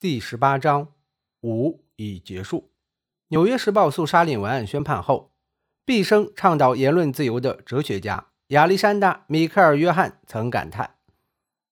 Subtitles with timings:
[0.00, 0.94] 第十八章，
[1.42, 2.60] 五已结束。
[3.30, 5.32] 《纽约时报》诉沙利文案宣判后，
[5.84, 10.98] 毕生倡导言论自由的哲学家亚历山大·米克尔·约翰曾感叹：“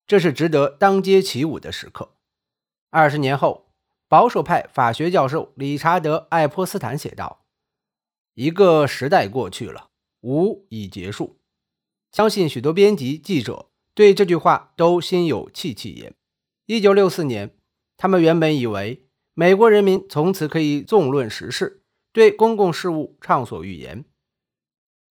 [0.08, 2.16] 这是值得当街起舞的时刻。”
[2.90, 3.68] 二十年后，
[4.08, 7.44] 保守派法学教授理查德·爱泼斯坦写道
[8.34, 9.90] ：“一个时代过去了，
[10.22, 11.38] 五已结束。”
[12.10, 16.12] 相信许多编辑、记者对这句话都心有戚戚焉。
[16.66, 17.55] 一九六四年。
[17.96, 21.82] 他们原本以为美国人民从此可以纵论时事，
[22.12, 24.04] 对公共事务畅所欲言，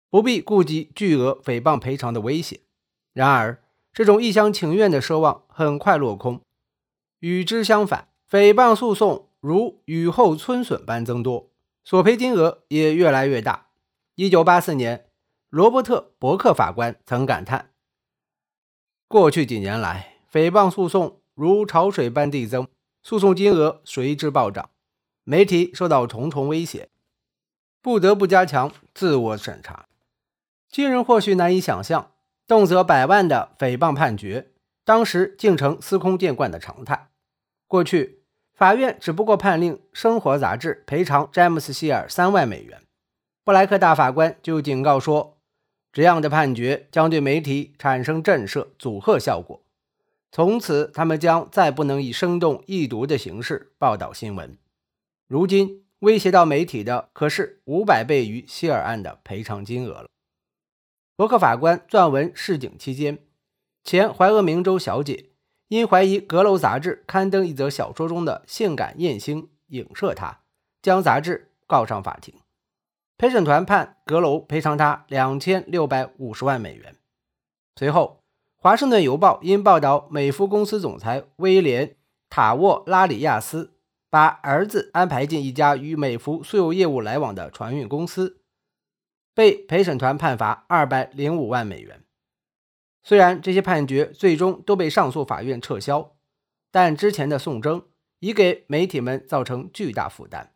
[0.09, 2.61] 不必顾及巨额诽谤赔偿的威胁。
[3.13, 3.63] 然而，
[3.93, 6.41] 这种一厢情愿的奢望很快落空。
[7.19, 11.51] 与之相反，诽谤诉讼如雨后春笋般增多，
[11.83, 13.69] 索赔金额也越来越大。
[14.15, 15.09] 一九八四年，
[15.49, 17.71] 罗伯特·伯克法官曾感叹
[19.07, 22.67] ：“过去几年来，诽谤诉讼如潮水般递增。”
[23.07, 24.71] 诉讼金额随之暴涨，
[25.25, 26.89] 媒体受到重重威胁，
[27.79, 29.85] 不得不加强自我审查。
[30.71, 32.13] 今人或许难以想象，
[32.47, 34.47] 动辄百万的诽谤判决，
[34.83, 37.09] 当时竟成司空见惯的常态。
[37.67, 38.23] 过去，
[38.55, 42.81] 法院只不过判令《生活》杂志赔偿詹姆斯·希尔三万美元，
[43.43, 45.37] 布莱克大法官就警告说，
[45.93, 49.61] 这样的判决将对媒体产生震慑、阻吓效果。
[50.35, 54.57] 从此，他们将再不能以生动易读的形式报道新闻。
[55.29, 60.09] 如今，威胁到媒体的可是五百倍于希尔案的赔偿金额了。
[61.15, 63.19] 伯克法官撰文示警期间，
[63.85, 65.29] 前怀俄明州小姐
[65.69, 70.41] 因怀疑阁楼杂志刊登一则小说中的性感艳星影射她，
[70.81, 72.35] 将杂志告上法庭。
[73.17, 76.97] 陪审团判阁楼赔偿她两千六百五十万美元。
[77.77, 78.24] 随后。
[78.65, 81.87] 华盛顿邮报因报道美孚公司总裁威廉·
[82.31, 83.75] 塔沃拉里亚斯
[84.09, 88.41] 把儿子安排进一家与美孚素有业务来往的船运公司，
[89.35, 92.01] 被陪审团判罚二百零五万美元。
[93.03, 96.15] 虽然这些判决最终都被上诉法院撤销，
[96.71, 97.85] 但之前的讼争
[98.17, 100.55] 已给媒体们造成巨大负担。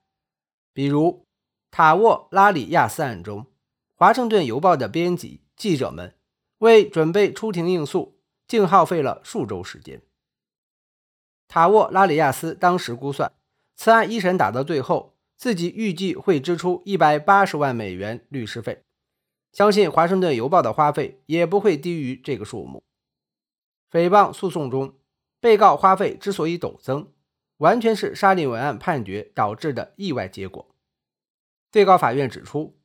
[0.73, 1.27] 比如
[1.69, 3.45] 塔沃拉里亚斯案中，
[3.93, 6.15] 华盛顿邮报的编辑、记者们。
[6.59, 10.01] 为准备出庭应诉，竟耗费了数周时间。
[11.47, 13.31] 塔沃拉里亚斯当时估算，
[13.75, 18.83] 此案一审打到最后，自己预计会支出一百八十万美元律师费。
[19.51, 22.83] 相信《华盛顿邮报》的花费也不会低于这个数目。
[23.91, 24.93] 诽谤诉讼中，
[25.39, 27.11] 被告花费之所以陡增，
[27.57, 30.69] 完全是沙利文案判决导致的意外结果。
[31.71, 32.77] 最高法院指出，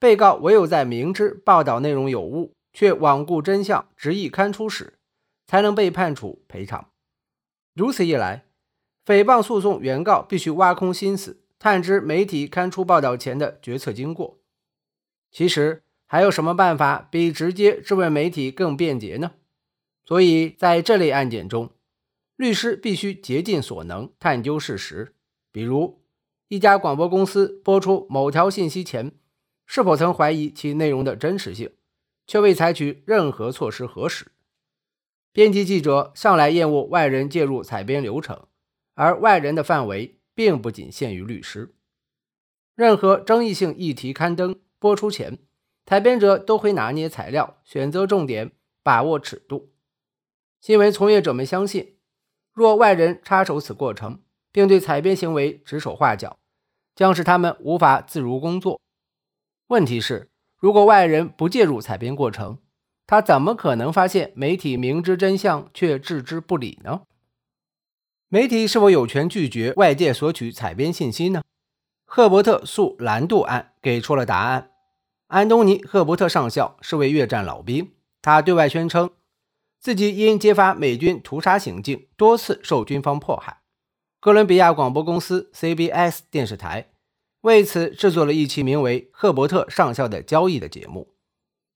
[0.00, 2.56] 被告唯有在明知报道内容有误。
[2.72, 4.98] 却罔顾真相，执意刊出时，
[5.46, 6.90] 才能被判处赔偿。
[7.74, 8.44] 如此一来，
[9.04, 14.38] 诽谤诉讼原告必须挖空心思探知媒体刊出报道前的决策经过。
[15.30, 19.32] 其实，还有什么办法比直接质问媒体更便捷呢？
[20.04, 21.70] 所以，在这类案件中，
[22.36, 25.14] 律师必须竭尽所能探究事实。
[25.52, 26.02] 比如，
[26.48, 29.12] 一家广播公司播出某条信息前，
[29.66, 31.70] 是否曾怀疑其内容的真实性？
[32.30, 34.30] 却未采取任何措施核实。
[35.32, 38.46] 编辑记者向来厌恶外人介入采编流程，
[38.94, 41.74] 而外人的范围并不仅限于律师。
[42.76, 45.38] 任何争议性议题刊登播出前，
[45.84, 48.52] 采编者都会拿捏材料、选择重点、
[48.84, 49.72] 把握尺度。
[50.60, 51.96] 新闻从业者们相信，
[52.52, 56.38] 若外人插手此过程，并对采编行为指手画脚，
[56.94, 58.80] 将使他们无法自如工作。
[59.66, 60.29] 问题是。
[60.60, 62.58] 如果外人不介入采编过程，
[63.06, 67.00] 他怎么可能发现媒体明知真相却置之不理呢？
[68.28, 71.42] 媒体是否有权拒绝外界索取采编信息呢？
[72.04, 74.70] 赫伯特诉兰度案给出了答案。
[75.28, 79.10] 安东尼·赫伯特上校是位越战老兵，他对外宣称
[79.80, 83.62] 自己因揭发美军屠杀行径，多次受军方迫害。
[84.20, 86.90] 哥伦比亚广播公司 （CBS） 电视台。
[87.42, 91.14] 为此制作了一期名为《赫伯特上校的交易》的节目，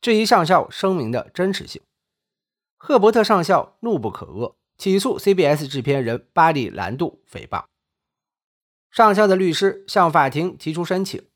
[0.02, 1.80] 质疑上校声明的真实性。
[2.76, 7.64] 赫伯特上校怒不可遏，起诉 CBS 制片人巴里·兰度诽谤。
[8.90, 11.26] 上校的律师向法庭提出申请，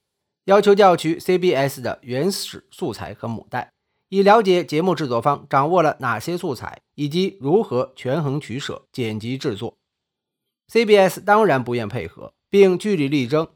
[0.44, 3.72] 要求调取 CBS 的原始素材和母带，
[4.10, 9.78] 以了解节目制作方掌握了哪些素材，以及如何权衡取舍、剪辑制作。
[10.70, 13.48] CBS 当然不愿配合，并据理力争。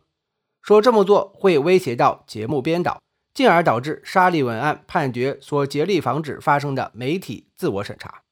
[0.63, 3.03] 说这么做会威胁到节目编导，
[3.35, 8.23] 进而导致沙利文案判决所竭力防止发生的媒体自我审查。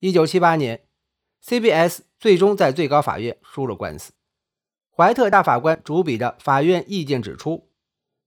[0.00, 0.84] 一九七八年
[1.44, 4.12] ，CBS 最终在最高法院输了官司。
[4.96, 7.68] 怀特大法官主笔的法院意见指出，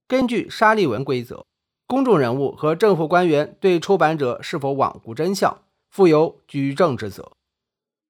[0.06, 1.44] 根据沙利文规则，
[1.86, 7.32] 公众人物和政府官员对出版者是否罔顾真相负有举证之责。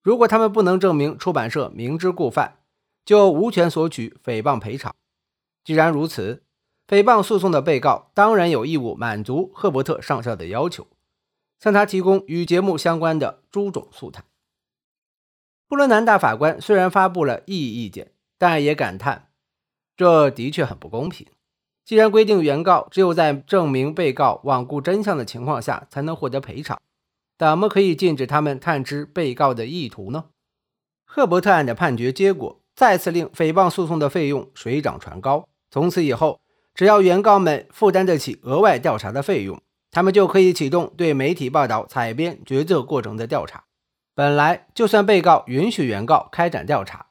[0.02, 2.58] 如果他们不能证明出版社明知故犯，
[3.04, 4.94] 就无权索取诽谤赔偿。
[5.64, 6.42] 既然如此，
[6.88, 10.86] 诽谤诉讼的被告当然有义务满足赫伯特上校的要求，
[11.58, 14.24] 向他提供与节目相关的诸种素材。
[15.68, 19.30] 布伦南大法官虽然发布了异议意见，但也感叹，
[19.96, 21.26] 这的确很不公平。
[21.84, 26.80] 既然规定原告只有在证明被告罔顾真相的情况下才能获得赔偿，
[27.38, 30.26] 怎么可以禁止他们探知被告的意图呢？
[31.04, 35.48] 赫伯特案的判决结果再次令诽谤诉讼的费用水涨船高。
[35.70, 36.40] 从此以后，
[36.74, 39.62] 只要原告们负担得起额外调查的费用，
[39.92, 43.62] 他们就可以启动对媒体报道采编决策过程的调查。
[44.16, 47.06] 本来，就算被告允许原告开展调查，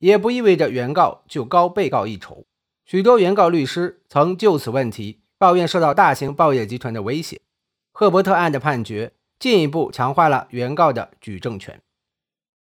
[0.00, 2.44] 也不意味着原告就高被告一筹。
[2.84, 7.40] 许多原告律师曾就此问题抱怨受到大型报业集团的威胁。
[7.92, 11.80] 赫伯特案的判决进一步强化了原告的举证权。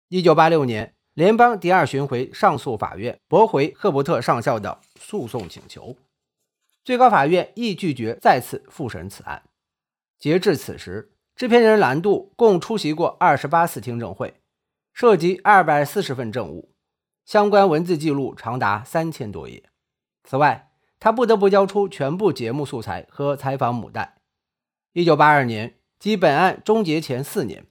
[0.10, 0.94] 一九八六年。
[1.14, 5.96] 联邦第二巡回上诉法院驳回赫伯特上校的诉讼请求，
[6.84, 9.44] 最高法院亦拒绝再次复审此案。
[10.18, 14.34] 截至此时，制片人兰度共出席过二十八次听证会，
[14.92, 16.74] 涉及二百四十份证物，
[17.26, 19.64] 相关文字记录长达三千多页。
[20.24, 24.16] 此外，他不得不交出全部节目素材和采访母带。
[24.94, 27.68] 一九八二年，即本案终结前四年。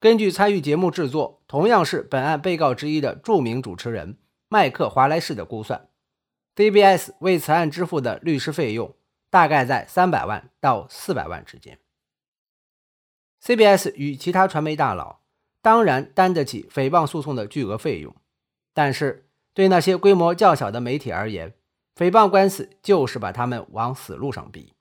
[0.00, 4.16] 根据参与节目制作、同样是本案被告之一的著名主持人
[4.48, 5.90] 麦克华莱士的估算
[6.56, 8.96] ，CBS 为此案支付的律师费用
[9.28, 11.78] 大概在三百万到四百万之间。
[13.42, 15.20] CBS 与其他传媒大佬
[15.60, 18.16] 当然担得起诽谤诉讼的巨额费用，
[18.72, 21.52] 但是对那些规模较小的媒体而言，
[21.94, 24.72] 诽谤官司就是把他们往死路上逼。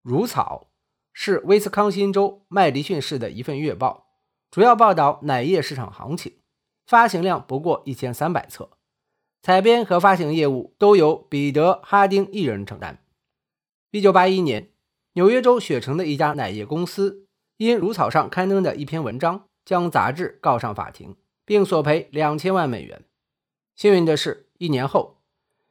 [0.00, 0.70] 如草
[1.12, 4.00] 是威斯康辛州麦迪逊市的一份月报。
[4.54, 6.32] 主要报道奶业市场行情，
[6.86, 8.70] 发行量不过一千三百册，
[9.42, 13.02] 采编和发行业务都由彼得·哈丁一人承担。
[13.90, 14.70] 一九八一年，
[15.14, 23.02] 纽约州雪城的一家奶业公司因如草上刊登的一篇文章，将杂志告上法庭，并索赔两千万美元。
[23.74, 25.16] 幸运的是，一年后，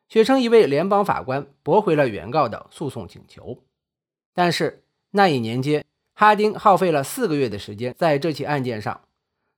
[0.09, 3.59] 雪城一位联邦法官驳回了原告的诉讼请求，
[4.33, 5.86] 但是那一年间。
[6.13, 9.01] 哈丁耗费了四个月的时间在这起案件上，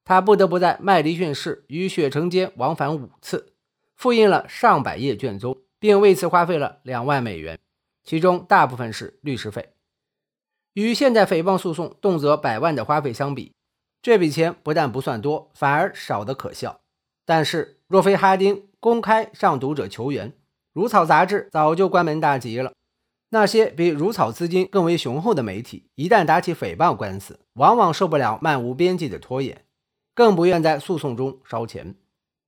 [0.04, 3.54] 他不得不在麦迪逊市与雪城间往返五次，
[3.96, 7.60] 复印了上百页卷宗，并为此花费了两万美元，
[8.04, 9.69] 其中大部分是律师费。
[10.74, 13.54] 与现在诽谤诉讼动辄百万的花费相比，
[14.02, 16.81] 这笔钱不但不算多，反而少得可笑。
[17.25, 20.31] 但是，若非哈丁公开向读者求援，
[20.74, 22.74] 如草杂志早就关门大吉了。
[23.35, 29.65] 那些比如草资金更为雄厚的媒体，一旦打起诽谤官司，往往受不了漫无边际的拖延，
[30.13, 31.95] 更不愿在诉讼中烧钱，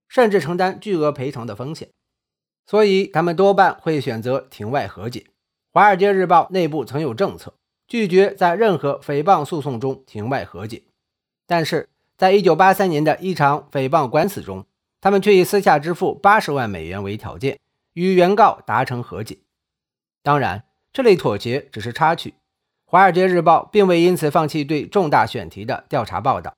[0.08, 1.90] 甚至承担巨额赔偿的风险。
[2.66, 5.20] 所以，他们多半会选择庭外和解。
[5.74, 7.54] 《华尔街日报》内部曾有政策，
[7.86, 10.84] 拒绝在任何诽谤诉讼中庭外和解。
[11.46, 14.66] 但是，在1983年的一场诽谤官司中，
[15.02, 17.60] 他们却以私下支付80万美元为条件，
[17.92, 19.40] 与原告达成和解。
[20.24, 20.64] 当然。
[20.98, 22.32] 这类妥协只是插曲，
[22.88, 26.56] 《华尔街日报》并未因此放弃对重大选题的调查报道。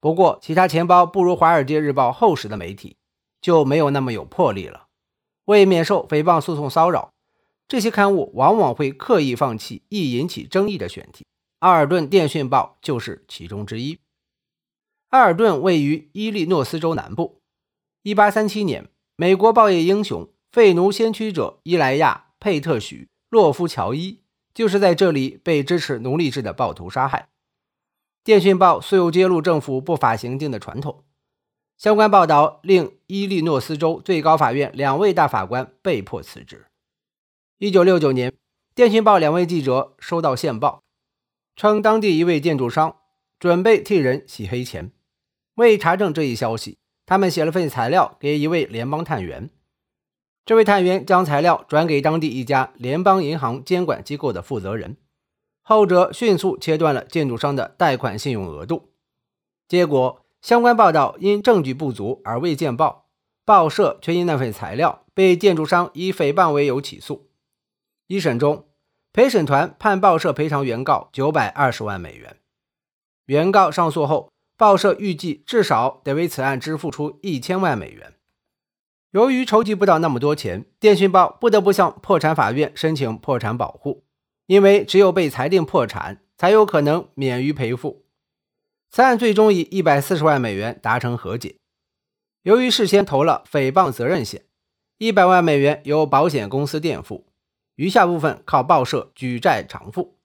[0.00, 2.96] 不过，其他钱包不如《华尔街日报》厚实的媒体
[3.42, 4.86] 就没有那么有魄力了。
[5.44, 7.12] 为免受诽谤诉讼骚扰，
[7.68, 11.24] 这些刊物往往会刻意放弃易引起争议的选题，
[11.58, 13.98] 《阿尔顿电讯报》就是其中之一。
[15.10, 17.42] 阿尔顿位于伊利诺斯州南部。
[18.04, 23.10] 1837年，美国报业英雄、废奴先驱者伊莱亚·佩特许。
[23.28, 24.22] 洛夫乔伊
[24.54, 27.28] 就是在这里被支持奴隶制的暴徒杀害。
[28.24, 31.04] 电讯报素有揭露政府不法行径的传统，
[31.76, 36.66] 相关报道令伊利诺斯州最高法院两位大法官被迫辞职。
[37.58, 38.34] 一九六九年，
[38.74, 40.82] 电讯报两位记者收到线报，
[41.56, 42.96] 称当地一位建筑商
[43.38, 44.92] 准备替人洗黑钱。
[45.54, 49.50] 为查证这一消息，他们写了份材料给一位联邦探员。
[50.48, 54.96] 这位探员将材料转给当地一家联邦银行监管机构的负责人，
[55.60, 58.88] 后者迅速切断了建筑商的贷款信用额度。
[59.68, 63.10] 结果，相关报道因证据不足而未见报，
[63.44, 67.28] 报社却因那份材料被建筑商以诽谤为由起诉。
[68.06, 68.68] 一审中，
[69.12, 72.38] 陪审团判报社赔偿原告九百二十万美元。
[73.26, 78.14] 原告上诉后，报社预计至少得为此案支付出一千万美元。
[79.12, 84.04] 由于筹集不到那么多钱，电讯报不得不向破产法院申请破产保护，
[84.44, 88.04] 因为只有被裁定破产，才有可能免于赔付。
[88.90, 91.56] 此案最终以一百四十万美元达成和解。
[92.42, 94.44] 由于事先投了诽谤责任险，
[94.98, 97.26] 一百万美元由保险公司垫付，
[97.76, 100.18] 余下部分靠报社举债偿付。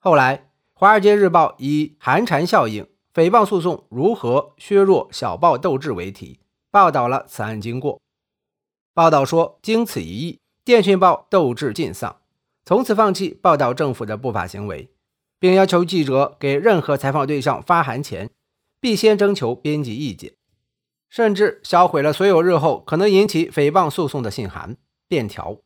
[0.00, 0.36] 后来，
[0.74, 6.40] 《华尔街日报》以“寒蝉效应：诽谤诉讼如何削弱小报斗志”为题，
[6.72, 8.00] 报道了此案经过。
[8.96, 12.16] 报道说，经此一役，电讯报斗志尽丧，
[12.64, 14.88] 从此放弃报道政府的不法行为。
[15.38, 18.30] 并要求记者给任何采访对象发函前，
[18.80, 20.32] 必先征求编辑意见，
[21.10, 25.58] 甚至销毁了所有日后可能引起诽谤诉讼的信函、便条。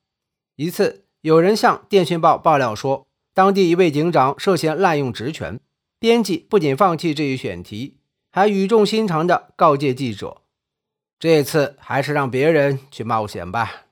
[0.57, 5.61] 一次，有人向《电讯报》爆料说，当地一位警长涉嫌滥用职权，
[6.01, 7.99] 编辑不仅放弃这一选题，
[8.33, 10.39] 还语重心长地告诫记者
[11.21, 13.87] ：“这次还是让别人去冒险吧。”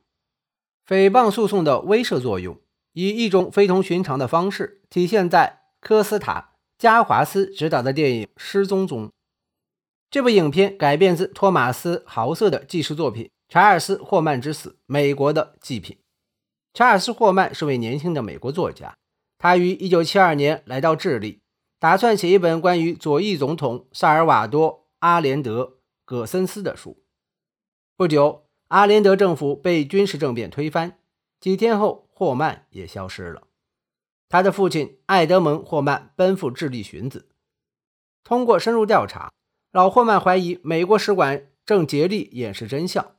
[0.85, 2.58] 诽谤诉讼的威慑作用，
[2.94, 5.56] 以一种非同寻常的方式体现在。
[5.80, 6.40] 科斯塔·
[6.76, 9.06] 加华斯执导的电影《失踪中》，
[10.11, 15.97] 这部影片改编自托马斯·豪瑟的纪实作品《查尔斯·霍曼之死：美国的祭品》。
[16.75, 18.97] 查尔斯·霍曼是位年轻的美国作家，
[19.38, 21.38] 他于1972年来到智利，
[21.78, 25.62] 打算写一本关于左翼总统萨尔瓦多·阿连德·
[26.04, 27.04] 葛森斯的书。
[27.99, 31.00] 不久，阿连德政府被军事政变推翻，
[31.40, 33.49] 几天后，霍曼也消失了。
[34.28, 37.28] 他的父亲艾德蒙·霍曼奔赴智利寻子。
[38.23, 39.33] 通过深入调查，
[39.73, 43.17] 老霍曼怀疑美国使馆正竭力掩饰真相。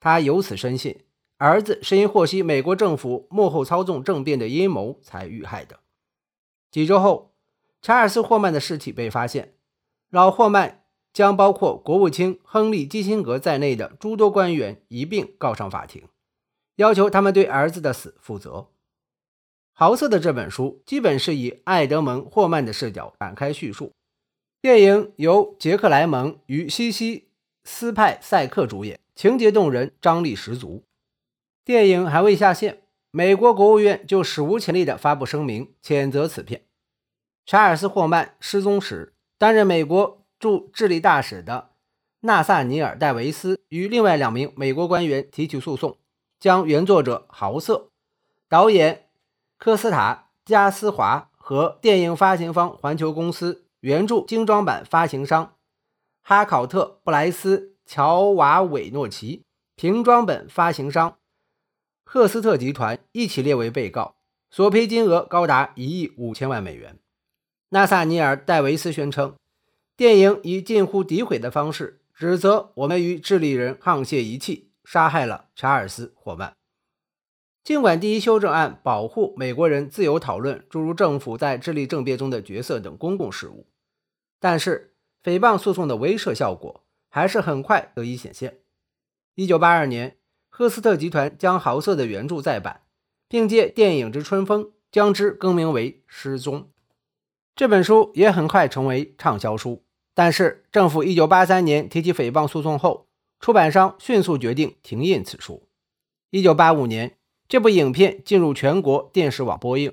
[0.00, 1.04] 他由此深信，
[1.36, 5.80] 儿子是因获悉美国政府幕后操纵政变的阴谋才遇害的。
[6.70, 7.34] 几周后，
[7.82, 9.58] 查尔斯·霍曼的尸体被发现。
[10.08, 10.83] 老霍曼
[11.14, 16.02] 将包括国务卿亨利·基辛格在内的诸多官员一并告上法庭，
[16.74, 18.66] 要求他们对儿子的死负责。
[19.72, 23.92] 豪瑟的这本书基本是以艾德蒙·霍曼的视角展开叙述。
[24.60, 27.20] 电影由杰克·莱蒙与西西·
[27.62, 30.82] 斯派塞克主演，情节动人，张力十足。
[31.64, 36.62] 电影还未下线，美国国务院就史无前例地发布声明，谴责此片。
[37.46, 41.70] 查尔斯·霍曼失踪时，担任美国驻智利大使的
[42.20, 45.96] 纳萨尼尔·戴维斯与另外两名美国官员提起诉讼，
[46.38, 47.88] 将原作者豪瑟、
[48.46, 49.08] 导演。
[49.56, 55.54] 科斯塔·加斯华和电影发行方环球公司、原著精装版发行商
[56.20, 61.16] 哈考特·布莱斯·乔瓦韦诺奇、平装本发行商
[62.04, 64.16] 赫斯特集团一起列为被告，
[64.50, 66.98] 索赔金额高达一亿五千万美元。
[67.70, 69.34] 纳萨尼尔·戴维斯宣称，
[69.96, 76.56] 电影以近乎诋毁的方式指责我们与智利人沆瀣一气，杀害了查尔斯·霍曼。
[77.62, 83.68] 尽管第一修正案保护美国人自由讨论诸如政府在智利政变中的角色等公共事务，
[84.40, 88.58] 但是诽谤诉讼的威慑效果还是很快得以显现。
[89.36, 92.82] 一九八二年，赫斯特集团将豪瑟的原著再版，
[93.28, 96.62] 并借电影之春风将之更名为《失踪》。
[97.56, 99.84] 这本书也很快成为畅销书。
[100.14, 103.08] 但是政府一九八三年提起诽谤诉讼后，
[103.40, 105.68] 出版商迅速决定停印此书。
[106.30, 107.16] 一九八五年。
[107.46, 109.92] 这部影片进入全国电视网播映，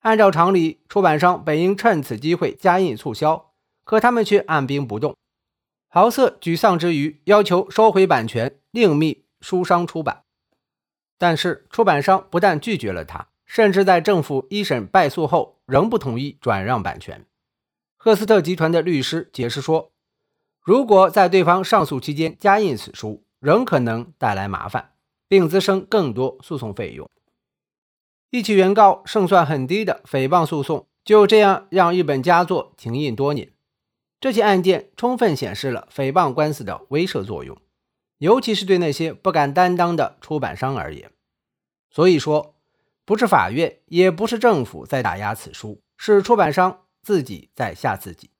[0.00, 3.52] 按照常理，出版商本应趁此机会加印促销，
[3.84, 5.14] 可他们却按兵不动。
[5.88, 10.22] 豪瑟沮丧之余，要求收回版权，另觅书商出版。
[11.18, 17.24] 但是出版商不但拒绝了他，甚至在政府一审败诉后，仍不同意转让版权。
[17.96, 19.90] 赫斯特集团的律师解释说，
[20.60, 24.90] 如果在对方上诉期间加印此书，仍可能带来麻烦。
[25.32, 27.08] 并滋生更多诉讼费用。
[28.28, 33.50] 一起原告胜算很低的诽谤诉讼，就这样让一本佳作停印多年。
[34.20, 37.56] 这起案件充分显示了诽谤官司的威慑作用，
[38.18, 41.10] 尤其是对那些不敢担当的出版商而言。
[41.90, 42.51] 所以说，
[43.04, 48.28] 不是法院，也不是政府在打压此书，是出版商自己在吓自己。《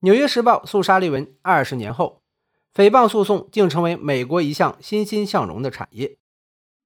[0.00, 2.20] 纽约时报》诉沙利文二十年后。
[2.74, 6.16] 诽谤诉讼竟成为美国一项欣欣向荣的产业，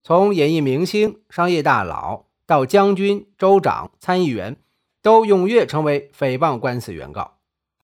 [0.02, 4.58] 从演艺明星、商业大佬到将军、州长、参议员，
[5.00, 7.37] 都踊跃成为诽谤官司原告。